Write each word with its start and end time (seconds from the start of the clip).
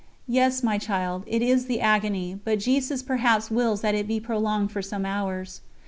"Yes, 0.27 0.63
my 0.63 0.79
child, 0.79 1.21
it 1.27 1.43
is 1.43 1.65
the 1.67 1.79
agony, 1.79 2.39
but 2.43 2.57
Jesus 2.57 3.03
perhaps 3.03 3.51
wills 3.51 3.81
that 3.81 3.93
it 3.93 4.07
be 4.07 4.19
prolonged 4.19 4.71
for 4.71 4.81
some 4.81 5.05
hours." 5.05 5.61